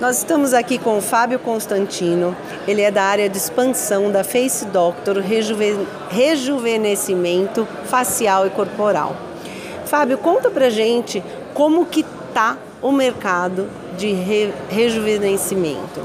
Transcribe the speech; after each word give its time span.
Nós 0.00 0.16
estamos 0.16 0.54
aqui 0.54 0.78
com 0.78 0.96
o 0.96 1.02
Fábio 1.02 1.38
Constantino. 1.38 2.34
Ele 2.66 2.80
é 2.80 2.90
da 2.90 3.02
área 3.02 3.28
de 3.28 3.36
expansão 3.36 4.10
da 4.10 4.24
Face 4.24 4.64
Doctor, 4.64 5.18
rejuven... 5.18 5.86
rejuvenescimento 6.08 7.68
facial 7.84 8.46
e 8.46 8.50
corporal. 8.50 9.14
Fábio, 9.84 10.16
conta 10.16 10.48
pra 10.48 10.70
gente 10.70 11.22
como 11.52 11.84
que 11.84 12.02
tá 12.32 12.56
o 12.80 12.90
mercado 12.90 13.68
de 13.98 14.10
re... 14.10 14.54
rejuvenescimento. 14.70 16.00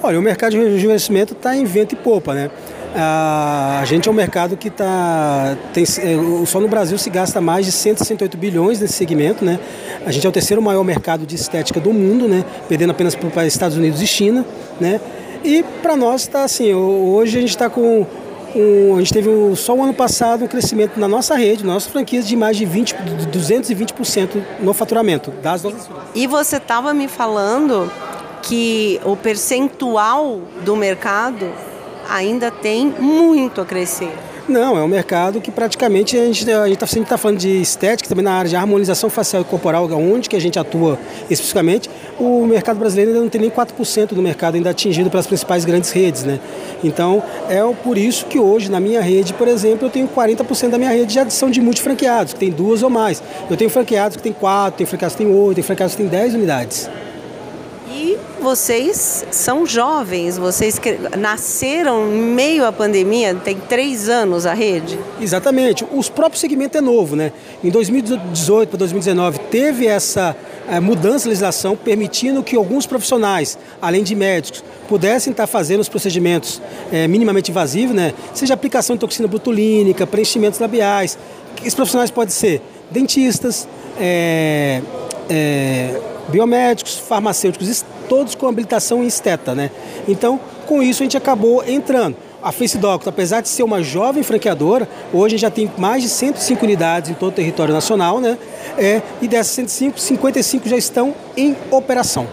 Olha, 0.00 0.16
o 0.16 0.22
mercado 0.22 0.52
de 0.52 0.58
rejuvenescimento 0.58 1.32
está 1.32 1.56
em 1.56 1.64
vento 1.64 1.94
e 1.94 1.96
popa, 1.96 2.34
né? 2.34 2.52
A 2.96 3.82
gente 3.86 4.08
é 4.08 4.12
um 4.12 4.14
mercado 4.14 4.56
que 4.56 4.68
está. 4.68 5.56
É, 5.76 6.46
só 6.46 6.60
no 6.60 6.68
Brasil 6.68 6.96
se 6.96 7.10
gasta 7.10 7.40
mais 7.40 7.66
de 7.66 7.72
168 7.72 8.36
bilhões 8.36 8.80
nesse 8.80 8.94
segmento. 8.94 9.44
Né? 9.44 9.58
A 10.06 10.12
gente 10.12 10.24
é 10.24 10.28
o 10.28 10.32
terceiro 10.32 10.62
maior 10.62 10.84
mercado 10.84 11.26
de 11.26 11.34
estética 11.34 11.80
do 11.80 11.92
mundo, 11.92 12.28
né? 12.28 12.44
perdendo 12.68 12.90
apenas 12.90 13.16
para 13.16 13.26
os 13.26 13.46
Estados 13.46 13.76
Unidos 13.76 14.00
e 14.00 14.06
China. 14.06 14.44
Né? 14.80 15.00
E 15.42 15.64
para 15.82 15.96
nós 15.96 16.22
está 16.22 16.44
assim, 16.44 16.72
hoje 16.72 17.38
a 17.38 17.40
gente 17.40 17.50
está 17.50 17.68
com. 17.68 18.06
Um, 18.54 18.94
a 18.94 18.98
gente 19.00 19.12
teve 19.12 19.28
um, 19.28 19.56
só 19.56 19.74
o 19.74 19.82
ano 19.82 19.92
passado 19.92 20.44
um 20.44 20.46
crescimento 20.46 21.00
na 21.00 21.08
nossa 21.08 21.34
rede, 21.34 21.66
na 21.66 21.74
nossa 21.74 21.90
franquia, 21.90 22.22
de 22.22 22.36
mais 22.36 22.56
de 22.56 22.64
20, 22.64 22.94
220% 23.32 24.40
no 24.60 24.72
faturamento 24.72 25.32
das 25.42 25.64
nossas 25.64 25.88
E 26.14 26.28
você 26.28 26.58
estava 26.58 26.94
me 26.94 27.08
falando 27.08 27.90
que 28.42 29.00
o 29.04 29.16
percentual 29.16 30.40
do 30.64 30.76
mercado 30.76 31.50
ainda 32.08 32.50
tem 32.50 32.86
muito 32.86 33.60
a 33.60 33.64
crescer. 33.64 34.12
Não, 34.46 34.76
é 34.76 34.82
um 34.82 34.88
mercado 34.88 35.40
que 35.40 35.50
praticamente 35.50 36.18
a 36.18 36.24
gente 36.26 36.50
a 36.52 36.68
está 36.68 36.86
sempre 36.86 37.08
tá 37.08 37.16
falando 37.16 37.38
de 37.38 37.62
estética, 37.62 38.06
também 38.06 38.22
na 38.22 38.34
área 38.34 38.50
de 38.50 38.54
harmonização 38.54 39.08
facial 39.08 39.40
e 39.40 39.44
corporal, 39.46 39.90
onde 39.92 40.28
que 40.28 40.36
a 40.36 40.40
gente 40.40 40.58
atua 40.58 40.98
especificamente. 41.30 41.88
O 42.20 42.44
mercado 42.44 42.78
brasileiro 42.78 43.12
ainda 43.12 43.22
não 43.22 43.30
tem 43.30 43.40
nem 43.40 43.50
4% 43.50 44.08
do 44.08 44.20
mercado 44.20 44.56
ainda 44.56 44.68
atingido 44.68 45.08
pelas 45.08 45.26
principais 45.26 45.64
grandes 45.64 45.90
redes, 45.92 46.24
né? 46.24 46.38
Então, 46.82 47.22
é 47.48 47.60
por 47.82 47.96
isso 47.96 48.26
que 48.26 48.38
hoje 48.38 48.70
na 48.70 48.80
minha 48.80 49.00
rede, 49.00 49.32
por 49.32 49.48
exemplo, 49.48 49.86
eu 49.86 49.90
tenho 49.90 50.06
40% 50.06 50.68
da 50.68 50.76
minha 50.76 50.90
rede 50.90 51.06
de 51.06 51.18
adição 51.18 51.50
de 51.50 51.62
multifranqueados, 51.62 52.34
que 52.34 52.40
tem 52.40 52.50
duas 52.50 52.82
ou 52.82 52.90
mais. 52.90 53.22
Eu 53.48 53.56
tenho 53.56 53.70
franqueados 53.70 54.18
que 54.18 54.22
tem 54.22 54.32
quatro, 54.32 54.76
tem 54.76 54.86
franqueados 54.86 55.16
que 55.16 55.24
tem 55.24 55.34
oito, 55.34 55.54
tem 55.54 55.64
franqueados 55.64 55.96
que 55.96 56.02
tem 56.02 56.10
dez 56.10 56.34
unidades 56.34 56.90
vocês 58.44 59.24
são 59.30 59.64
jovens, 59.64 60.36
vocês 60.36 60.78
nasceram 61.18 62.06
em 62.12 62.20
meio 62.20 62.66
à 62.66 62.70
pandemia, 62.70 63.34
tem 63.34 63.56
três 63.56 64.06
anos 64.08 64.44
a 64.44 64.52
rede? 64.52 64.98
Exatamente. 65.18 65.84
Os 65.90 66.10
próprios 66.10 66.42
segmento 66.42 66.76
é 66.76 66.80
novo, 66.82 67.16
né? 67.16 67.32
Em 67.64 67.70
2018 67.70 68.68
para 68.68 68.78
2019 68.78 69.38
teve 69.50 69.86
essa 69.86 70.36
é, 70.68 70.78
mudança 70.78 71.20
de 71.20 71.30
legislação 71.30 71.74
permitindo 71.74 72.42
que 72.42 72.54
alguns 72.54 72.86
profissionais, 72.86 73.58
além 73.80 74.04
de 74.04 74.14
médicos, 74.14 74.62
pudessem 74.86 75.30
estar 75.30 75.46
fazendo 75.46 75.80
os 75.80 75.88
procedimentos 75.88 76.60
é, 76.92 77.08
minimamente 77.08 77.50
invasivos, 77.50 77.96
né? 77.96 78.12
Seja 78.34 78.52
aplicação 78.52 78.94
de 78.94 79.00
toxina 79.00 79.26
botulínica, 79.26 80.06
preenchimentos 80.06 80.60
labiais. 80.60 81.16
Esses 81.62 81.74
profissionais 81.74 82.10
podem 82.10 82.30
ser 82.30 82.60
dentistas, 82.90 83.66
é, 83.98 84.82
biomédicos, 86.28 86.98
farmacêuticos, 86.98 87.84
todos 88.08 88.34
com 88.34 88.46
habilitação 88.46 89.02
em 89.02 89.06
esteta, 89.06 89.54
né? 89.54 89.70
Então, 90.06 90.38
com 90.66 90.82
isso 90.82 91.02
a 91.02 91.04
gente 91.04 91.16
acabou 91.16 91.64
entrando. 91.66 92.16
A 92.42 92.52
Face 92.52 92.76
Doctor, 92.76 93.08
apesar 93.10 93.40
de 93.40 93.48
ser 93.48 93.62
uma 93.62 93.82
jovem 93.82 94.22
franqueadora, 94.22 94.86
hoje 95.14 95.38
já 95.38 95.50
tem 95.50 95.70
mais 95.78 96.02
de 96.02 96.10
105 96.10 96.62
unidades 96.62 97.10
em 97.10 97.14
todo 97.14 97.30
o 97.30 97.34
território 97.34 97.72
nacional, 97.72 98.20
né? 98.20 98.36
É, 98.76 99.00
e 99.22 99.26
dessas 99.26 99.54
105, 99.54 99.98
55 99.98 100.68
já 100.68 100.76
estão 100.76 101.14
em 101.34 101.56
operação. 101.70 102.28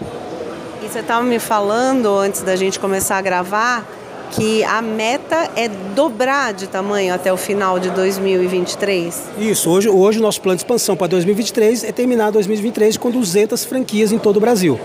E 0.84 0.88
você 0.88 0.98
estava 0.98 1.24
me 1.24 1.38
falando 1.38 2.14
antes 2.14 2.42
da 2.42 2.56
gente 2.56 2.78
começar 2.78 3.16
a 3.16 3.22
gravar 3.22 3.86
que 4.32 4.64
a 4.64 4.82
meta 4.82 5.50
é 5.56 5.68
dobrar 5.94 6.52
de 6.52 6.66
tamanho 6.66 7.14
até 7.14 7.32
o 7.32 7.36
final 7.36 7.78
de 7.78 7.90
2023? 7.90 9.22
Isso, 9.38 9.70
hoje, 9.70 9.88
hoje 9.88 10.18
o 10.18 10.22
nosso 10.22 10.40
plano 10.40 10.56
de 10.56 10.62
expansão 10.62 10.96
para 10.96 11.06
2023 11.06 11.84
é 11.84 11.92
terminar 11.92 12.30
2023 12.32 12.96
com 12.96 13.10
200 13.10 13.64
franquias 13.64 14.12
em 14.12 14.18
todo 14.18 14.38
o 14.38 14.40
Brasil. 14.40 14.78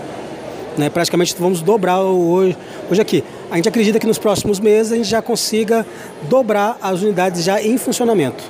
Né? 0.78 0.88
Praticamente 0.88 1.34
vamos 1.38 1.60
dobrar 1.60 2.00
hoje, 2.00 2.56
hoje 2.90 3.00
aqui. 3.00 3.24
A 3.50 3.56
gente 3.56 3.68
acredita 3.68 3.98
que 3.98 4.06
nos 4.06 4.18
próximos 4.18 4.60
meses 4.60 4.92
a 4.92 4.96
gente 4.96 5.08
já 5.08 5.20
consiga 5.20 5.86
dobrar 6.28 6.78
as 6.80 7.02
unidades 7.02 7.42
já 7.42 7.60
em 7.60 7.76
funcionamento. 7.76 8.44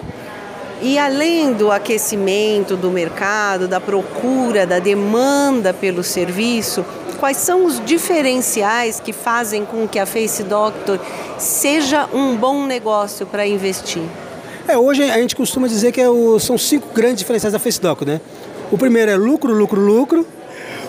E 0.81 0.97
além 0.97 1.53
do 1.53 1.73
aquecimento 1.73 2.77
do 2.77 2.91
mercado, 2.91 3.67
da 3.67 3.81
procura, 3.81 4.65
da 4.65 4.79
demanda 4.79 5.75
pelo 5.75 6.05
serviço, 6.05 6.85
quais 7.19 7.37
são 7.37 7.65
os 7.65 7.85
diferenciais 7.85 9.01
que 9.01 9.13
fazem 9.13 9.65
com 9.65 9.89
que 9.89 9.99
a 9.99 10.07
Face 10.07 10.45
Doctor 10.45 11.01
seja 11.37 12.09
um 12.13 12.37
bom 12.37 12.65
negócio 12.65 13.27
para 13.27 13.45
investir? 13.45 14.05
É, 14.69 14.79
hoje 14.79 15.03
a 15.03 15.19
gente 15.19 15.35
costuma 15.35 15.67
dizer 15.67 15.91
que 15.91 16.01
é 16.01 16.09
o, 16.09 16.39
são 16.39 16.57
cinco 16.57 16.89
grandes 16.95 17.19
diferenciais 17.19 17.53
da 17.53 17.59
Face 17.59 17.81
Doctor, 17.81 18.07
né? 18.07 18.21
O 18.71 18.79
primeiro 18.79 19.11
é 19.11 19.17
lucro, 19.17 19.53
lucro, 19.53 19.81
lucro. 19.81 20.27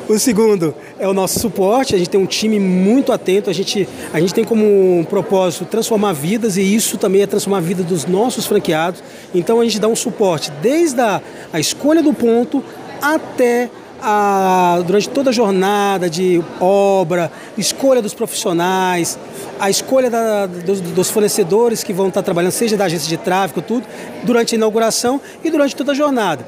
O 0.08 0.18
segundo 0.18 0.74
é 1.00 1.08
o 1.08 1.14
nosso 1.14 1.40
suporte, 1.40 1.96
a 1.96 1.98
gente 1.98 2.10
tem 2.10 2.20
um 2.20 2.26
time 2.26 2.60
muito 2.60 3.12
atento, 3.14 3.50
a 3.50 3.54
gente, 3.54 3.88
a 4.14 4.20
gente 4.20 4.34
tem 4.34 4.44
como 4.44 5.00
um 5.00 5.04
propósito 5.06 5.66
transformar 5.66 6.12
vidas 6.14 6.58
e 6.58 6.62
isso 6.62 6.98
também 6.98 7.22
é 7.22 7.28
transformar 7.28 7.60
a 7.60 7.62
vida 7.62 7.82
dos 7.84 8.06
nossos 8.06 8.46
franqueados. 8.46 9.02
Então 9.34 9.62
a 9.62 9.64
gente 9.64 9.80
dá 9.80 9.88
um 9.88 9.96
suporte 9.96 10.52
desde 10.62 11.00
a, 11.00 11.22
a 11.54 11.60
escolha 11.60 12.04
do 12.04 12.14
ponto 12.14 12.64
até 13.02 13.70
a, 14.02 14.82
durante 14.86 15.10
toda 15.10 15.30
a 15.30 15.34
jornada 15.34 16.10
de 16.10 16.44
obra, 16.60 17.32
escolha 17.58 18.02
dos 18.02 18.14
profissionais, 18.14 19.18
a 19.60 19.70
escolha 19.70 20.10
da, 20.10 20.46
dos, 20.46 20.82
dos, 20.82 21.10
fornecedores 21.10 21.84
que 21.84 21.94
vão 21.94 22.10
estar 22.10 22.22
trabalhando, 22.22 22.52
seja 22.52 22.76
da 22.76 22.86
agência 22.86 23.08
de 23.08 23.18
tráfego, 23.18 23.62
tudo, 23.62 23.86
durante 24.24 24.56
a 24.56 24.58
inauguração 24.58 25.20
e 25.44 25.50
durante 25.50 25.76
toda 25.76 25.94
a 25.94 25.96
jornada. 25.96 26.46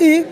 E 0.00 0.24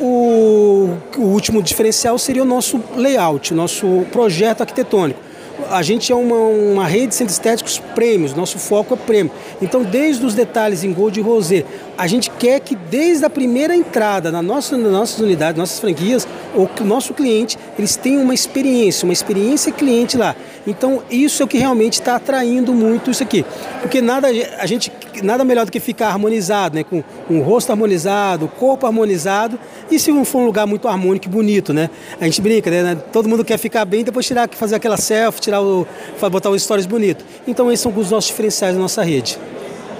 o, 0.00 0.96
o 1.16 1.22
último 1.22 1.62
diferencial 1.62 2.18
seria 2.18 2.42
o 2.42 2.46
nosso 2.46 2.80
layout, 2.96 3.54
nosso 3.54 4.06
projeto 4.12 4.60
arquitetônico 4.62 5.26
a 5.70 5.82
gente 5.82 6.12
é 6.12 6.14
uma, 6.14 6.36
uma 6.36 6.86
rede 6.86 7.08
de 7.08 7.14
centros 7.14 7.36
estéticos 7.36 7.78
prêmios, 7.94 8.34
nosso 8.34 8.58
foco 8.58 8.94
é 8.94 8.96
prêmio. 8.96 9.32
Então, 9.60 9.82
desde 9.82 10.24
os 10.24 10.34
detalhes 10.34 10.84
em 10.84 10.92
Gold 10.92 11.18
e 11.18 11.22
Rosé, 11.22 11.64
a 11.96 12.06
gente 12.06 12.30
quer 12.30 12.60
que 12.60 12.74
desde 12.74 13.24
a 13.24 13.30
primeira 13.30 13.74
entrada 13.74 14.30
na 14.30 14.42
nossa, 14.42 14.76
nas 14.76 14.92
nossas 14.92 15.20
unidades, 15.20 15.58
nossas 15.58 15.78
franquias, 15.78 16.26
o 16.54 16.84
nosso 16.84 17.14
cliente, 17.14 17.58
eles 17.78 17.96
tenham 17.96 18.22
uma 18.22 18.34
experiência, 18.34 19.04
uma 19.04 19.12
experiência 19.12 19.72
cliente 19.72 20.16
lá. 20.16 20.34
Então, 20.66 21.02
isso 21.10 21.42
é 21.42 21.44
o 21.44 21.48
que 21.48 21.58
realmente 21.58 21.94
está 21.94 22.16
atraindo 22.16 22.74
muito 22.74 23.10
isso 23.10 23.22
aqui. 23.22 23.44
Porque 23.80 24.00
nada, 24.02 24.28
a 24.58 24.66
gente, 24.66 24.92
nada 25.22 25.44
melhor 25.44 25.64
do 25.64 25.72
que 25.72 25.78
ficar 25.78 26.08
harmonizado, 26.08 26.74
né? 26.74 26.84
com 26.84 27.02
um 27.30 27.40
rosto 27.40 27.70
harmonizado, 27.70 28.48
corpo 28.48 28.86
harmonizado, 28.86 29.58
e 29.90 29.98
se 29.98 30.12
for 30.24 30.40
um 30.40 30.46
lugar 30.46 30.66
muito 30.66 30.88
harmônico 30.88 31.26
e 31.26 31.28
bonito, 31.28 31.72
né? 31.72 31.88
A 32.20 32.24
gente 32.24 32.40
brinca, 32.40 32.70
né? 32.70 32.96
Todo 33.12 33.28
mundo 33.28 33.44
quer 33.44 33.58
ficar 33.58 33.84
bem, 33.84 34.02
depois 34.02 34.26
tirar, 34.26 34.48
fazer 34.50 34.74
aquela 34.74 34.96
selfie, 34.96 35.40
tirar 35.40 35.62
o, 35.62 35.86
botar 36.30 36.50
os 36.50 36.62
stories 36.62 36.86
bonitos. 36.86 37.24
Então, 37.46 37.70
esses 37.70 37.82
são 37.82 37.92
os 37.96 38.10
nossos 38.10 38.28
diferenciais 38.28 38.74
da 38.74 38.80
nossa 38.80 39.02
rede. 39.02 39.38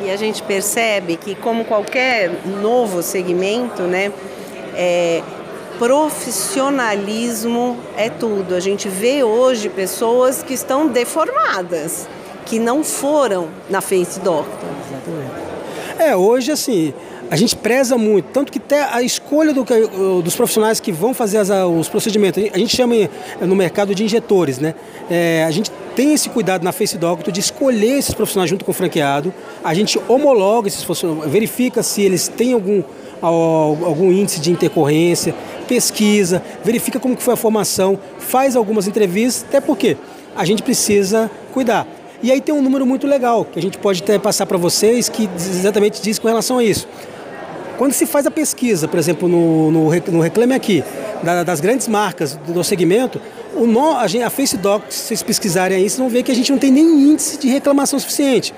E 0.06 0.10
a 0.10 0.14
gente 0.14 0.40
percebe 0.40 1.16
que, 1.16 1.34
como 1.34 1.64
qualquer 1.64 2.30
novo 2.62 3.02
segmento, 3.02 3.82
né? 3.82 4.12
É, 4.72 5.20
profissionalismo 5.80 7.76
é 7.96 8.08
tudo. 8.08 8.54
A 8.54 8.60
gente 8.60 8.88
vê 8.88 9.24
hoje 9.24 9.68
pessoas 9.68 10.44
que 10.44 10.54
estão 10.54 10.86
deformadas, 10.86 12.08
que 12.44 12.60
não 12.60 12.84
foram 12.84 13.48
na 13.68 13.80
Face 13.80 14.20
Doctor. 14.20 14.68
Exatamente. 14.88 15.46
É, 15.98 16.14
hoje 16.14 16.52
assim, 16.52 16.94
a 17.31 17.37
gente 17.37 17.56
preza 17.56 17.98
muito, 17.98 18.26
tanto 18.26 18.53
que 18.53 18.59
até 18.59 18.82
a 18.82 19.03
escolha 19.03 19.53
do, 19.53 19.64
dos 20.22 20.37
profissionais 20.37 20.81
que 20.81 20.92
vão 20.92 21.12
fazer 21.12 21.38
as, 21.38 21.50
os 21.50 21.88
procedimentos, 21.88 22.42
a 22.53 22.59
gente 22.59 22.76
chama 22.76 22.94
no 23.41 23.56
mercado 23.56 23.94
de 23.94 24.04
injetores, 24.04 24.59
né? 24.59 24.74
É, 25.10 25.45
a 25.45 25.50
gente 25.50 25.71
tem 25.95 26.12
esse 26.12 26.28
cuidado 26.28 26.62
na 26.62 26.72
Face 26.72 26.97
Doctor 26.97 27.33
de 27.33 27.41
escolher 27.41 27.98
esses 27.98 28.15
profissionais 28.15 28.50
junto 28.50 28.65
com 28.65 28.71
o 28.71 28.74
franqueado, 28.74 29.33
a 29.65 29.74
gente 29.74 29.98
homologa 30.09 30.68
esses 30.68 30.84
profissionais, 30.84 31.30
verifica 31.30 31.83
se 31.83 32.03
eles 32.03 32.28
têm 32.28 32.53
algum, 32.53 32.83
algum 33.21 34.12
índice 34.12 34.41
de 34.41 34.53
intercorrência, 34.53 35.34
pesquisa, 35.66 36.42
verifica 36.65 37.00
como 37.00 37.16
que 37.16 37.22
foi 37.22 37.34
a 37.34 37.36
formação, 37.36 37.98
faz 38.18 38.54
algumas 38.54 38.86
entrevistas, 38.86 39.45
até 39.48 39.60
porque 39.60 39.97
a 40.36 40.45
gente 40.45 40.62
precisa 40.62 41.30
cuidar. 41.53 41.86
E 42.22 42.33
aí 42.33 42.41
tem 42.41 42.54
um 42.54 42.62
número 42.62 42.86
muito 42.86 43.06
legal 43.06 43.45
que 43.45 43.59
a 43.59 43.62
gente 43.62 43.78
pode 43.78 44.03
até 44.03 44.18
passar 44.18 44.47
para 44.47 44.56
vocês 44.56 45.09
que 45.09 45.28
exatamente 45.36 46.00
diz 46.00 46.18
com 46.18 46.28
relação 46.28 46.59
a 46.59 46.65
isso. 46.65 46.89
Quando 47.76 47.92
se 47.92 48.06
faz 48.06 48.26
a 48.26 48.30
pesquisa, 48.30 48.88
por 48.88 48.98
exemplo, 48.98 49.28
no, 49.28 49.70
no, 49.70 49.90
no 50.12 50.20
Reclame 50.20 50.54
Aqui, 50.54 50.82
da, 51.22 51.42
das 51.42 51.60
grandes 51.60 51.86
marcas 51.88 52.34
do, 52.36 52.54
do 52.54 52.64
segmento, 52.64 53.20
o 53.54 53.66
no, 53.66 53.96
a, 53.96 54.06
gente, 54.06 54.22
a 54.22 54.30
FaceDoc, 54.30 54.84
se 54.88 55.08
vocês 55.08 55.22
pesquisarem 55.22 55.76
aí, 55.76 55.82
vocês 55.82 55.98
vão 55.98 56.08
ver 56.08 56.22
que 56.22 56.32
a 56.32 56.34
gente 56.34 56.50
não 56.50 56.58
tem 56.58 56.70
nem 56.70 56.84
índice 56.84 57.38
de 57.38 57.48
reclamação 57.48 57.98
suficiente. 57.98 58.54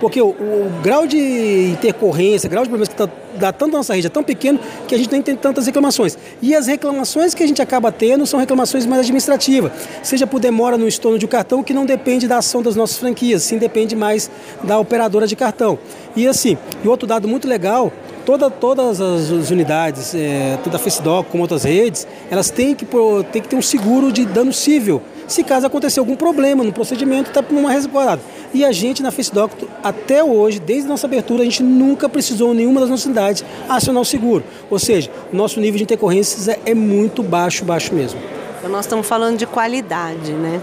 Porque 0.00 0.20
o, 0.20 0.30
o 0.30 0.72
grau 0.82 1.06
de 1.06 1.70
intercorrência, 1.70 2.48
o 2.48 2.50
grau 2.50 2.64
de 2.64 2.70
problemas 2.70 2.88
que 2.88 2.94
está 2.94 3.52
tanto 3.52 3.76
a 3.76 3.78
nossa 3.78 3.94
rede 3.94 4.08
é 4.08 4.10
tão 4.10 4.24
pequeno 4.24 4.58
que 4.88 4.94
a 4.94 4.98
gente 4.98 5.12
nem 5.12 5.22
tem 5.22 5.36
tantas 5.36 5.66
reclamações. 5.66 6.18
E 6.40 6.56
as 6.56 6.66
reclamações 6.66 7.34
que 7.34 7.42
a 7.42 7.46
gente 7.46 7.62
acaba 7.62 7.92
tendo 7.92 8.26
são 8.26 8.40
reclamações 8.40 8.84
mais 8.84 9.02
administrativas, 9.02 9.70
seja 10.02 10.26
por 10.26 10.40
demora 10.40 10.76
no 10.76 10.88
estorno 10.88 11.18
de 11.18 11.24
um 11.24 11.28
cartão, 11.28 11.62
que 11.62 11.72
não 11.72 11.86
depende 11.86 12.26
da 12.26 12.38
ação 12.38 12.62
das 12.62 12.74
nossas 12.74 12.98
franquias, 12.98 13.44
sim 13.44 13.58
depende 13.58 13.94
mais 13.94 14.28
da 14.64 14.76
operadora 14.78 15.26
de 15.26 15.36
cartão. 15.36 15.78
E 16.16 16.26
assim, 16.26 16.58
e 16.82 16.88
outro 16.88 17.06
dado 17.06 17.28
muito 17.28 17.46
legal 17.46 17.92
Toda, 18.24 18.48
todas 18.48 19.00
as 19.00 19.50
unidades, 19.50 20.14
é, 20.14 20.56
toda 20.62 20.76
a 20.76 20.78
FaceDoc, 20.78 21.28
como 21.28 21.42
outras 21.42 21.64
redes, 21.64 22.06
elas 22.30 22.50
têm 22.50 22.74
que, 22.74 22.86
têm 23.32 23.42
que 23.42 23.48
ter 23.48 23.56
um 23.56 23.62
seguro 23.62 24.12
de 24.12 24.24
dano 24.24 24.52
civil. 24.52 25.02
Se 25.26 25.42
caso 25.42 25.66
acontecer 25.66 25.98
algum 25.98 26.14
problema 26.14 26.62
no 26.62 26.72
procedimento, 26.72 27.30
está 27.30 27.42
por 27.42 27.56
uma 27.56 27.70
resguardada. 27.70 28.20
E 28.54 28.64
a 28.64 28.70
gente 28.70 29.02
na 29.02 29.10
FaceDoc, 29.10 29.52
até 29.82 30.22
hoje, 30.22 30.60
desde 30.60 30.88
nossa 30.88 31.06
abertura, 31.06 31.42
a 31.42 31.44
gente 31.44 31.62
nunca 31.62 32.08
precisou 32.08 32.54
nenhuma 32.54 32.80
das 32.80 32.90
nossas 32.90 33.06
unidades 33.06 33.44
acionar 33.68 34.02
o 34.02 34.04
seguro. 34.04 34.44
Ou 34.70 34.78
seja, 34.78 35.10
o 35.32 35.36
nosso 35.36 35.58
nível 35.58 35.78
de 35.78 35.84
intercorrências 35.84 36.48
é, 36.48 36.60
é 36.66 36.74
muito 36.74 37.22
baixo, 37.22 37.64
baixo 37.64 37.94
mesmo. 37.94 38.20
Então 38.58 38.70
nós 38.70 38.84
estamos 38.84 39.06
falando 39.06 39.36
de 39.38 39.46
qualidade, 39.46 40.32
né? 40.32 40.60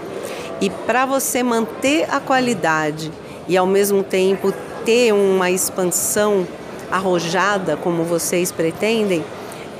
E 0.60 0.70
para 0.70 1.04
você 1.04 1.42
manter 1.42 2.06
a 2.10 2.20
qualidade 2.20 3.10
e 3.48 3.56
ao 3.56 3.66
mesmo 3.66 4.02
tempo 4.02 4.54
ter 4.84 5.12
uma 5.12 5.50
expansão 5.50 6.46
arrojada 6.90 7.76
como 7.76 8.04
vocês 8.04 8.50
pretendem, 8.50 9.24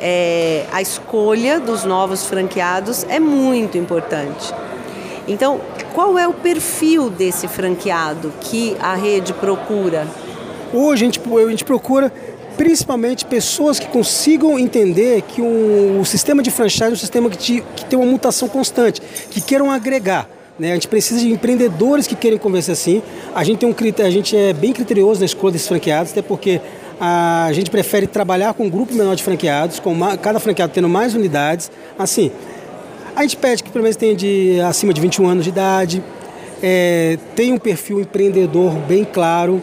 é, 0.00 0.64
a 0.72 0.80
escolha 0.80 1.60
dos 1.60 1.84
novos 1.84 2.24
franqueados 2.24 3.04
é 3.08 3.20
muito 3.20 3.76
importante. 3.76 4.52
Então, 5.28 5.60
qual 5.92 6.18
é 6.18 6.26
o 6.26 6.32
perfil 6.32 7.10
desse 7.10 7.46
franqueado 7.46 8.32
que 8.40 8.76
a 8.80 8.94
rede 8.94 9.32
procura? 9.34 10.06
Hoje 10.72 11.04
a 11.04 11.06
gente, 11.06 11.20
a 11.20 11.50
gente 11.50 11.64
procura 11.64 12.12
principalmente 12.56 13.24
pessoas 13.24 13.78
que 13.78 13.86
consigam 13.86 14.58
entender 14.58 15.22
que 15.22 15.40
um, 15.40 16.00
o 16.00 16.04
sistema 16.04 16.42
de 16.42 16.50
franchise 16.50 16.84
é 16.84 16.92
um 16.92 16.96
sistema 16.96 17.30
que, 17.30 17.38
te, 17.38 17.64
que 17.76 17.84
tem 17.84 17.98
uma 17.98 18.10
mutação 18.10 18.48
constante, 18.48 19.00
que 19.30 19.40
queiram 19.40 19.70
agregar. 19.70 20.28
Né? 20.58 20.72
A 20.72 20.74
gente 20.74 20.88
precisa 20.88 21.20
de 21.20 21.30
empreendedores 21.32 22.06
que 22.06 22.14
querem 22.14 22.38
convencer 22.38 22.72
assim. 22.72 23.02
A 23.34 23.42
gente 23.42 23.58
tem 23.58 23.68
um 23.68 23.74
a 24.04 24.10
gente 24.10 24.36
é 24.36 24.52
bem 24.52 24.72
criterioso 24.72 25.20
na 25.20 25.26
escolha 25.26 25.52
desses 25.52 25.68
franqueados, 25.68 26.12
até 26.12 26.20
porque 26.20 26.60
a 27.00 27.50
gente 27.52 27.70
prefere 27.70 28.06
trabalhar 28.06 28.52
com 28.52 28.64
um 28.64 28.70
grupo 28.70 28.94
menor 28.94 29.16
de 29.16 29.22
franqueados, 29.22 29.80
com 29.80 29.90
uma, 29.90 30.18
cada 30.18 30.38
franqueado 30.38 30.70
tendo 30.74 30.88
mais 30.88 31.14
unidades. 31.14 31.70
Assim, 31.98 32.30
a 33.16 33.22
gente 33.22 33.38
pede 33.38 33.62
que 33.62 33.70
pelo 33.70 33.82
menos 33.82 33.96
tenha 33.96 34.14
de, 34.14 34.60
acima 34.60 34.92
de 34.92 35.00
21 35.00 35.26
anos 35.26 35.44
de 35.44 35.50
idade, 35.50 36.04
é, 36.62 37.18
tenha 37.34 37.54
um 37.54 37.58
perfil 37.58 38.00
empreendedor 38.00 38.72
bem 38.86 39.02
claro, 39.02 39.62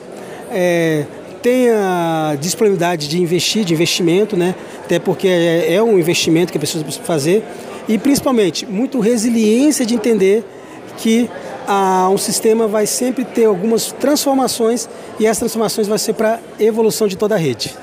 é, 0.51 1.05
tenha 1.41 2.35
disponibilidade 2.41 3.07
de 3.07 3.21
investir, 3.21 3.63
de 3.63 3.73
investimento, 3.73 4.35
né? 4.35 4.55
até 4.83 4.97
porque 4.97 5.27
é, 5.27 5.75
é 5.75 5.83
um 5.83 5.99
investimento 5.99 6.51
que 6.51 6.57
a 6.57 6.61
pessoa 6.61 6.83
precisa 6.83 7.05
fazer, 7.05 7.43
e 7.87 7.99
principalmente 7.99 8.65
muito 8.65 8.99
resiliência 8.99 9.85
de 9.85 9.93
entender 9.93 10.43
que 10.97 11.29
ah, 11.67 12.09
um 12.09 12.17
sistema 12.17 12.67
vai 12.67 12.87
sempre 12.87 13.25
ter 13.25 13.45
algumas 13.45 13.91
transformações 13.91 14.87
e 15.19 15.25
essas 15.25 15.39
transformações 15.39 15.87
vão 15.87 15.97
ser 15.97 16.13
para 16.13 16.35
a 16.35 16.63
evolução 16.63 17.07
de 17.07 17.17
toda 17.17 17.35
a 17.35 17.37
rede. 17.37 17.75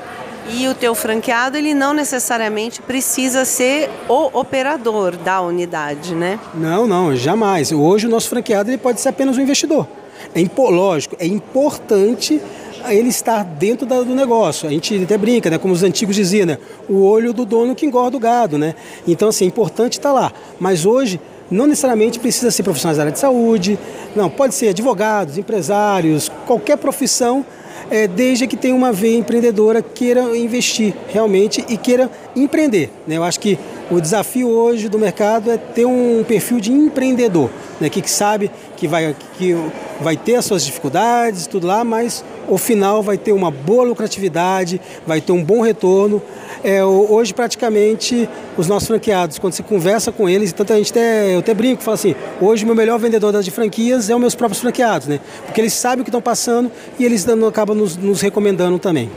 E 0.51 0.69
o 0.69 0.75
teu 0.75 0.95
franqueado, 0.95 1.57
ele 1.57 1.75
não 1.75 1.95
necessariamente 1.95 2.83
precisa 2.83 3.45
ser 3.45 3.91
o 4.09 4.39
operador 4.39 5.17
da 5.17 5.41
unidade, 5.41 6.15
né? 6.15 6.39
Não, 6.55 6.87
não, 6.87 7.17
jamais. 7.17 7.73
Hoje 7.73 8.07
o 8.07 8.11
nosso 8.11 8.29
franqueado 8.29 8.71
ele 8.71 8.79
pode 8.79 9.01
ser 9.01 9.09
apenas 9.11 9.39
um 9.39 9.41
investidor. 9.41 9.87
É 10.35 10.41
lógico, 10.71 11.17
é 11.19 11.27
importante 11.27 12.41
ele 12.89 13.09
estar 13.09 13.43
dentro 13.45 13.87
do 13.87 14.15
negócio. 14.15 14.69
A 14.69 14.71
gente 14.71 15.03
até 15.03 15.17
brinca, 15.17 15.49
né? 15.49 15.59
Como 15.59 15.73
os 15.73 15.83
antigos 15.83 16.15
diziam, 16.15 16.47
né? 16.47 16.59
O 16.89 17.03
olho 17.05 17.33
do 17.33 17.47
dono 17.47 17.75
que 17.75 17.87
engorda 17.87 18.17
o 18.17 18.21
gado, 18.21 18.59
né? 18.59 18.75
Então, 19.07 19.29
assim, 19.29 19.45
é 19.45 19.49
importante 19.49 19.95
estar 19.95 20.13
lá. 20.13 20.33
Mas 20.61 20.85
hoje 20.85 21.19
não 21.51 21.67
necessariamente 21.67 22.19
precisa 22.19 22.51
ser 22.51 22.63
profissionais 22.63 22.97
da 22.97 23.05
área 23.05 23.13
de 23.13 23.19
saúde, 23.19 23.79
não, 24.15 24.31
pode 24.31 24.55
ser 24.55 24.69
advogados, 24.69 25.39
empresários, 25.39 26.31
qualquer 26.47 26.77
profissão, 26.77 27.45
é, 27.91 28.07
desde 28.07 28.47
que 28.47 28.57
tenha 28.57 28.75
uma 28.75 28.93
veia 28.93 29.19
empreendedora, 29.19 29.83
queira 29.83 30.37
investir 30.37 30.95
realmente 31.09 31.65
e 31.69 31.77
queira 31.77 32.11
empreender. 32.35 32.91
Né? 33.07 33.17
Eu 33.17 33.25
acho 33.25 33.39
que 33.39 33.59
o 33.91 34.01
desafio 34.01 34.49
hoje 34.49 34.89
do 34.89 34.99
mercado 34.99 35.51
é 35.51 35.59
ter 35.59 35.85
um 35.85 36.25
perfil 36.27 36.61
de 36.61 36.73
empreendedor, 36.73 37.51
né? 37.81 37.89
que, 37.91 38.01
que 38.01 38.11
sabe 38.11 38.51
que 38.77 38.89
vai, 38.89 39.15
que 39.37 39.55
vai 40.01 40.17
ter 40.17 40.37
as 40.37 40.45
suas 40.45 40.65
dificuldades, 40.65 41.47
tudo 41.47 41.67
lá, 41.67 41.85
mas 41.85 42.25
o 42.49 42.59
final 42.59 43.03
vai 43.03 43.19
ter 43.19 43.33
uma 43.33 43.51
boa 43.51 43.85
lucratividade, 43.85 44.81
vai 45.07 45.21
ter 45.21 45.33
um 45.33 45.43
bom 45.43 45.61
retorno 45.61 46.23
é, 46.65 46.83
hoje 46.83 47.35
praticamente 47.35 48.27
os 48.57 48.67
nossos 48.67 48.89
franqueados, 48.89 49.39
quando 49.39 49.53
você 49.53 49.63
conversa 49.63 50.11
com 50.11 50.27
eles, 50.27 50.51
tanto 50.51 50.73
a 50.73 50.77
gente 50.77 50.93
até, 50.93 51.35
eu 51.35 51.41
até 51.41 51.53
brinco, 51.53 51.83
falo 51.83 51.95
assim, 51.95 52.15
hoje 52.41 52.65
o 52.65 52.67
meu 52.67 52.75
melhor 52.75 52.99
vendedor 52.99 53.31
das 53.31 53.45
de 53.45 53.51
franquias 53.51 54.09
é 54.09 54.15
os 54.15 54.21
meus 54.21 54.35
próprios 54.35 54.63
franqueados, 54.63 55.07
né? 55.07 55.21
Porque 55.45 55.61
eles 55.61 55.75
sabem 55.75 56.01
o 56.01 56.05
que 56.05 56.09
estão 56.09 56.23
passando 56.23 56.73
e 56.99 57.05
eles 57.05 57.27
acabam 57.47 57.77
nos, 57.77 57.99
nos 57.99 58.23
recomendando 58.23 58.79
também. 58.79 59.11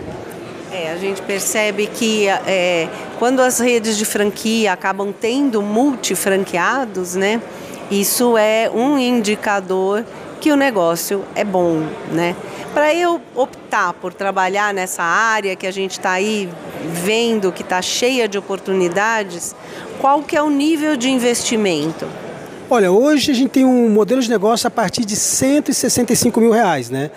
É, 0.74 0.92
a 0.92 0.98
gente 0.98 1.22
percebe 1.22 1.88
que 1.88 2.28
é, 2.28 2.90
quando 3.18 3.40
as 3.40 3.60
redes 3.60 3.98
de 3.98 4.04
franquia 4.04 4.74
acabam 4.74 5.14
tendo 5.18 5.62
multifranqueados, 5.62 7.16
né? 7.16 7.42
Isso 7.90 8.38
é 8.38 8.70
um 8.70 8.98
indicador 8.98 10.04
que 10.42 10.52
o 10.52 10.58
negócio 10.58 11.24
é 11.34 11.46
bom, 11.46 11.82
né? 12.12 12.36
Para 12.78 12.94
eu 12.94 13.20
optar 13.34 13.92
por 13.92 14.14
trabalhar 14.14 14.72
nessa 14.72 15.02
área 15.02 15.56
que 15.56 15.66
a 15.66 15.72
gente 15.72 15.94
está 15.94 16.12
aí 16.12 16.48
vendo 17.04 17.52
que 17.52 17.64
está 17.64 17.82
cheia 17.82 18.28
de 18.28 18.38
oportunidades, 18.38 19.56
qual 20.00 20.22
que 20.22 20.38
é 20.38 20.44
o 20.44 20.50
nível 20.52 20.96
de 20.96 21.10
investimento? 21.10 22.08
Olha, 22.70 22.92
hoje 22.92 23.32
a 23.32 23.34
gente 23.34 23.50
tem 23.50 23.66
um 23.66 23.90
modelo 23.90 24.22
de 24.22 24.30
negócio 24.30 24.68
a 24.68 24.70
partir 24.70 25.06
de 25.06 25.16
165 25.16 26.40
mil 26.40 26.52
reais, 26.52 26.92
né? 26.92 27.10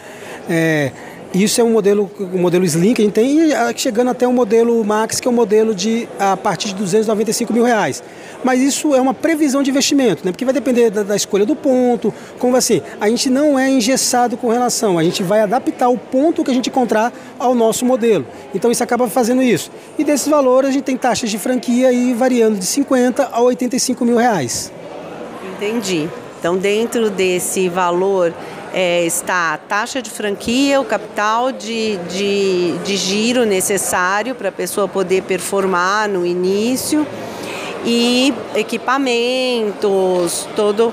É, 0.49 0.93
isso 1.32 1.61
é 1.61 1.65
um 1.65 1.71
modelo, 1.71 2.11
um 2.19 2.38
modelo 2.38 2.65
Slim 2.65 2.93
que 2.93 3.03
a 3.03 3.05
gente 3.05 3.15
tem, 3.15 3.53
ah, 3.53 3.73
chegando 3.75 4.11
até 4.11 4.27
o 4.27 4.31
um 4.31 4.32
modelo 4.32 4.85
Max, 4.85 5.21
que 5.21 5.29
é 5.29 5.31
um 5.31 5.35
modelo 5.35 5.75
de 5.75 6.09
a 6.19 6.37
partir 6.37 6.69
de 6.69 6.75
295 6.75 7.53
mil 7.53 7.62
reais. 7.62 8.03
Mas 8.43 8.61
isso 8.61 8.94
é 8.94 9.00
uma 9.00 9.15
previsão 9.15 9.62
de 9.62 9.71
investimento, 9.71 10.25
né? 10.25 10.32
porque 10.32 10.44
vai 10.44 10.53
depender 10.53 10.91
da, 10.91 11.03
da 11.03 11.15
escolha 11.15 11.47
do 11.47 11.55
ponto, 11.55 12.12
como 12.38 12.61
ser. 12.61 12.82
A 13.00 13.09
gente 13.09 13.31
não 13.31 13.59
é 13.59 13.71
engessado 13.71 14.37
com 14.37 14.49
relação, 14.49 14.99
a 14.99 15.05
gente 15.05 15.23
vai 15.23 15.41
adaptar 15.41 15.88
o 15.88 15.97
ponto 15.97 16.43
que 16.43 16.50
a 16.50 16.55
gente 16.55 16.69
encontrar 16.69 17.12
ao 17.38 17.55
nosso 17.55 17.85
modelo. 17.85 18.26
Então 18.53 18.71
isso 18.71 18.83
acaba 18.83 19.09
fazendo 19.09 19.43
isso. 19.43 19.71
E 19.99 20.03
desses 20.03 20.26
valores 20.26 20.71
a 20.71 20.73
gente 20.73 20.85
tem 20.85 20.97
taxas 20.97 21.31
de 21.31 21.38
franquia 21.38 21.88
aí 21.88 22.12
variando 22.12 22.59
de 22.59 22.67
50 22.67 23.29
a 23.31 23.41
85 23.41 24.05
mil 24.05 24.17
reais. 24.17 24.73
Entendi. 25.56 26.09
Então 26.41 26.56
dentro 26.56 27.11
desse 27.11 27.69
valor 27.69 28.35
é, 28.73 29.05
está 29.05 29.55
a 29.55 29.59
taxa 29.59 30.00
de 30.00 30.11
franquia, 30.11 30.81
o 30.81 30.85
capital 30.85 31.53
de, 31.53 31.97
de, 32.09 32.79
de 32.79 32.97
giro 32.97 33.45
necessário 33.45 34.35
para 34.35 34.49
a 34.49 34.53
pessoa 34.53 34.87
poder 34.87 35.23
performar 35.23 36.09
no 36.09 36.25
início 36.25 37.07
e 37.85 38.33
equipamentos, 38.55 40.47
todo 40.55 40.93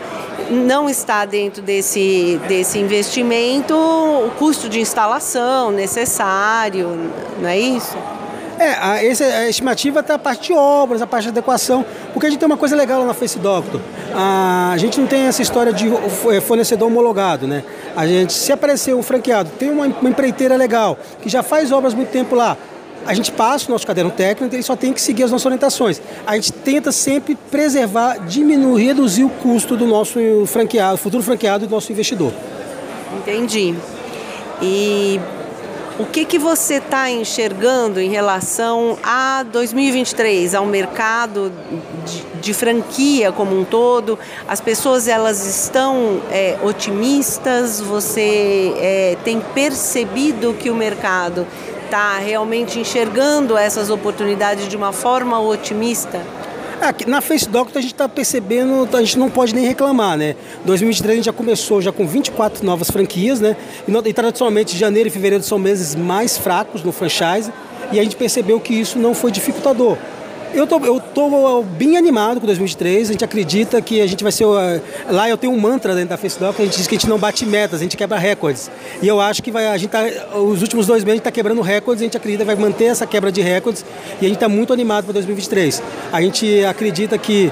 não 0.50 0.90
está 0.90 1.26
dentro 1.26 1.62
desse, 1.62 2.40
desse 2.48 2.80
investimento 2.80 3.76
o 3.76 4.32
custo 4.38 4.70
de 4.70 4.80
instalação 4.80 5.72
necessário, 5.72 7.12
não 7.40 7.50
é 7.50 7.60
isso? 7.60 7.98
É, 8.60 8.72
a, 8.72 8.92
a 8.94 9.50
estimativa 9.50 10.00
está 10.00 10.16
a 10.16 10.20
parte 10.20 10.48
de 10.48 10.54
obras, 10.54 11.02
a 11.02 11.08
parte 11.08 11.26
de 11.26 11.30
adequação, 11.30 11.86
porque 12.12 12.26
a 12.26 12.30
gente 12.30 12.40
tem 12.40 12.48
uma 12.48 12.58
coisa 12.58 12.76
legal 12.76 13.00
lá 13.00 13.06
na 13.06 13.14
Face 13.14 13.38
Doctor. 13.38 13.80
A, 14.14 14.72
a 14.74 14.78
gente 14.78 15.00
não 15.00 15.08
tem 15.08 15.22
essa 15.28 15.42
história 15.42 15.72
de 15.72 15.88
é, 16.32 16.42
fornecedor 16.42 16.88
homologado, 16.88 17.48
né? 17.48 17.64
A 17.96 18.08
gente, 18.08 18.34
se 18.34 18.52
aparecer 18.52 18.96
um 18.96 19.04
franqueado, 19.04 19.52
tem 19.60 19.70
uma, 19.70 19.86
uma 19.86 20.10
empreiteira 20.10 20.56
legal, 20.56 20.98
que 21.22 21.30
já 21.30 21.44
faz 21.44 21.72
obras 21.72 21.94
muito 21.94 22.10
tempo 22.10 22.36
lá, 22.36 22.58
a 23.06 23.14
gente 23.14 23.32
passa 23.32 23.68
o 23.68 23.72
nosso 23.72 23.88
caderno 23.88 24.12
técnico, 24.12 24.54
ele 24.54 24.64
só 24.64 24.76
tem 24.76 24.92
que 24.92 25.00
seguir 25.00 25.24
as 25.24 25.32
nossas 25.32 25.46
orientações. 25.46 26.02
A 26.26 26.36
gente 26.36 26.52
tenta 26.52 26.92
sempre 26.92 27.36
preservar, 27.50 28.18
diminuir, 28.28 28.88
reduzir 28.88 29.24
o 29.24 29.30
custo 29.30 29.78
do 29.78 29.86
nosso 29.86 30.20
franqueado, 30.46 30.98
futuro 30.98 31.24
franqueado 31.24 31.66
do 31.66 31.72
nosso 31.72 31.92
investidor. 31.92 32.34
Entendi. 33.18 33.74
E 34.62 35.22
o 36.00 36.06
que, 36.06 36.26
que 36.26 36.38
você 36.38 36.76
está 36.76 37.10
enxergando 37.10 38.00
em 38.00 38.10
relação 38.10 39.00
a 39.02 39.44
2023, 39.44 40.54
ao 40.54 40.66
mercado 40.66 41.52
de, 42.06 42.40
de 42.40 42.54
franquia 42.54 43.32
como 43.32 43.60
um 43.60 43.66
todo? 43.66 44.20
As 44.48 44.62
pessoas 44.62 45.08
elas 45.08 45.44
estão 45.46 46.22
é, 46.30 46.56
otimistas? 46.64 47.82
Você 47.82 48.74
é, 48.78 49.18
tem 49.24 49.42
percebido 49.42 50.54
que 50.54 50.70
o 50.70 50.76
mercado 50.76 51.48
está 51.86 52.18
realmente 52.18 52.80
enxergando 52.80 53.58
essas 53.58 53.90
oportunidades 53.90 54.68
de 54.68 54.76
uma 54.76 54.92
forma 54.92 55.40
otimista? 55.40 56.22
Aqui, 56.80 57.10
na 57.10 57.22
Face 57.22 57.50
Doctor 57.50 57.80
a 57.80 57.82
gente 57.82 57.94
está 57.94 58.08
percebendo, 58.08 58.88
a 58.96 59.02
gente 59.02 59.18
não 59.18 59.32
pode 59.32 59.54
nem 59.54 59.66
reclamar, 59.66 60.16
né? 60.16 60.36
2023 60.64 61.12
a 61.12 61.16
gente 61.16 61.26
já 61.26 61.34
começou 61.34 61.82
já 61.82 61.92
com 61.92 62.08
24 62.08 62.64
novas 62.64 62.92
franquias, 62.92 63.40
né? 63.40 63.58
E, 63.88 63.92
e 64.10 64.14
tradicionalmente 64.14 64.78
janeiro 64.78 65.10
e 65.10 65.12
fevereiro 65.12 65.44
são 65.44 65.58
meses 65.58 65.96
mais 65.96 66.38
fracos 66.38 66.84
no 66.84 66.92
franchise 66.92 67.52
e 67.92 68.00
a 68.00 68.04
gente 68.04 68.16
percebeu 68.16 68.60
que 68.60 68.76
isso 68.76 69.00
não 69.00 69.16
foi 69.16 69.32
dificultador. 69.32 69.98
Eu 70.58 70.66
tô, 70.66 70.80
eu 70.80 71.00
tô 71.00 71.62
bem 71.62 71.98
animado 71.98 72.40
com 72.40 72.48
2023. 72.48 73.10
A 73.10 73.12
gente 73.12 73.24
acredita 73.24 73.80
que 73.80 74.02
a 74.02 74.08
gente 74.08 74.24
vai 74.24 74.32
ser. 74.32 74.44
Lá 75.08 75.30
eu 75.30 75.38
tenho 75.38 75.54
um 75.54 75.60
mantra 75.60 75.94
dentro 75.94 76.10
da 76.10 76.18
Facebook, 76.18 76.60
a 76.60 76.66
gente 76.66 76.78
diz 76.78 76.88
que 76.88 76.96
a 76.96 76.98
gente 76.98 77.08
não 77.08 77.20
bate 77.20 77.46
metas, 77.46 77.80
a 77.80 77.84
gente 77.84 77.96
quebra 77.96 78.18
recordes. 78.18 78.72
E 79.00 79.08
eu 79.08 79.22
acho 79.22 79.44
que 79.44 79.52
vai, 79.52 79.68
a 79.68 79.78
gente 79.78 79.92
tá, 79.92 80.04
os 80.36 80.64
últimos 80.64 80.88
dois 80.88 81.04
meses 81.04 81.12
a 81.12 81.16
gente 81.18 81.20
está 81.20 81.32
quebrando 81.32 81.62
recordes, 81.62 82.02
a 82.02 82.06
gente 82.06 82.18
acredita 82.18 82.44
que 82.44 82.48
vai 82.48 82.56
manter 82.56 82.86
essa 82.86 83.06
quebra 83.06 83.32
de 83.32 83.40
recordes 83.40 83.86
e 84.20 84.26
a 84.26 84.28
gente 84.28 84.38
está 84.38 84.50
muito 84.50 84.74
animado 84.74 85.04
para 85.04 85.14
2023. 85.14 85.84
A 86.12 86.20
gente 86.24 86.66
acredita 86.66 87.20
que, 87.20 87.52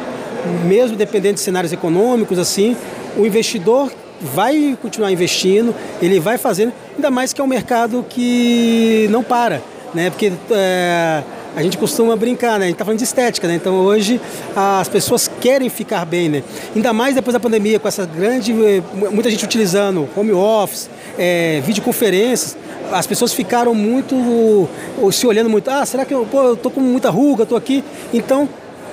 mesmo 0.63 0.97
dependendo 0.97 1.35
de 1.35 1.41
cenários 1.41 1.71
econômicos, 1.71 2.39
assim, 2.39 2.75
o 3.15 3.24
investidor 3.24 3.91
vai 4.19 4.75
continuar 4.81 5.12
investindo, 5.12 5.75
ele 6.01 6.19
vai 6.19 6.39
fazendo, 6.39 6.74
ainda 6.95 7.12
mais 7.12 7.33
que 7.33 7.39
é 7.39 7.43
um 7.43 7.47
mercado 7.47 8.03
que 8.09 9.07
não 9.12 9.21
para, 9.21 9.62
né? 9.93 10.09
Porque 10.09 10.33
é, 10.50 11.24
a 11.55 11.63
gente 11.63 11.77
costuma 11.77 12.15
brincar, 12.15 12.59
né? 12.59 12.65
A 12.65 12.67
gente 12.67 12.74
está 12.75 12.83
falando 12.83 12.97
de 12.97 13.05
estética, 13.05 13.47
né? 13.47 13.55
Então 13.55 13.79
hoje 13.79 14.19
as 14.55 14.89
pessoas 14.89 15.29
querem 15.39 15.69
ficar 15.69 16.05
bem, 16.05 16.27
né? 16.27 16.43
Ainda 16.75 16.91
mais 16.91 17.15
depois 17.15 17.33
da 17.33 17.39
pandemia, 17.39 17.79
com 17.79 17.88
essa 17.88 18.05
grande. 18.05 18.51
Eh, 18.51 18.81
muita 19.12 19.29
gente 19.29 19.45
utilizando 19.45 20.07
home 20.15 20.33
office, 20.33 20.89
é, 21.17 21.62
videoconferências, 21.65 22.57
as 22.91 23.07
pessoas 23.07 23.33
ficaram 23.33 23.74
muito. 23.74 24.67
se 25.12 25.25
olhando 25.25 25.50
muito. 25.50 25.69
Ah, 25.69 25.85
será 25.85 26.03
que 26.03 26.13
eu, 26.13 26.25
pô, 26.25 26.41
eu 26.41 26.57
tô 26.57 26.69
com 26.69 26.81
muita 26.81 27.09
ruga, 27.09 27.43
estou 27.43 27.57
aqui? 27.57 27.83
Então. 28.13 28.50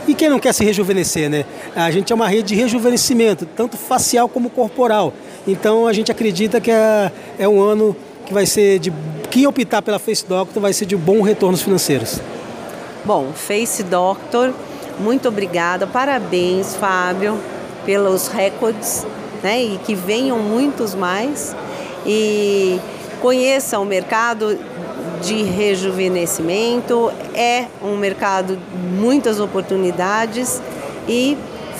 E 0.06 0.14
quem 0.14 0.28
não 0.28 0.40
quer 0.40 0.52
se 0.52 0.64
rejuvenescer, 0.64 1.30
né? 1.30 1.44
A 1.76 1.88
gente 1.92 2.12
é 2.12 2.16
uma 2.16 2.26
rede 2.26 2.48
de 2.48 2.54
rejuvenescimento, 2.56 3.46
tanto 3.46 3.76
facial 3.76 4.28
como 4.28 4.50
corporal. 4.50 5.14
Então 5.46 5.86
a 5.86 5.92
gente 5.92 6.10
acredita 6.10 6.60
que 6.60 6.72
é, 6.72 7.12
é 7.38 7.48
um 7.48 7.60
ano 7.60 7.96
que 8.26 8.34
vai 8.34 8.44
ser 8.44 8.80
de. 8.80 8.92
Quem 9.30 9.46
optar 9.46 9.80
pela 9.80 10.00
Face 10.00 10.26
Doctor 10.26 10.60
vai 10.60 10.72
ser 10.72 10.86
de 10.86 10.96
bons 10.96 11.22
retornos 11.22 11.62
financeiros. 11.62 12.20
Bom, 13.04 13.32
Face 13.34 13.82
Doctor, 13.82 14.52
muito 15.00 15.28
obrigada, 15.28 15.86
parabéns, 15.86 16.76
Fábio, 16.76 17.36
pelos 17.84 18.28
recordes, 18.28 19.04
né? 19.42 19.60
E 19.60 19.78
que 19.78 19.94
venham 19.94 20.38
muitos 20.38 20.94
mais. 20.94 21.56
E 22.06 22.80
conheça 23.20 23.78
o 23.80 23.84
mercado 23.84 24.56
de 25.20 25.42
rejuvenescimento, 25.42 27.12
é 27.34 27.66
um 27.82 27.96
mercado 27.96 28.56
de 28.56 28.76
muitas 29.00 29.40
oportunidades 29.40 30.60
e 31.08 31.36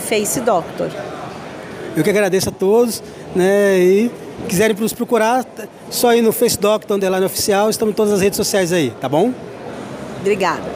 Face 0.09 0.41
Doctor. 0.41 0.91
Eu 1.97 2.03
que 2.03 2.11
agradeço 2.11 2.49
a 2.49 2.53
todos, 2.53 3.03
né? 3.35 3.79
E 3.79 4.11
quiserem 4.49 4.77
nos 4.77 4.93
procurar, 4.93 5.45
só 5.89 6.15
ir 6.15 6.23
no 6.23 6.33
Face 6.33 6.59
Doctor, 6.59 6.97
underline 6.97 7.27
oficial, 7.27 7.71
estamos 7.71 7.93
em 7.93 7.97
todas 7.97 8.13
as 8.13 8.21
redes 8.21 8.37
sociais 8.37 8.73
aí, 8.73 8.93
tá 9.01 9.09
bom? 9.09 9.33
Obrigada. 10.21 10.72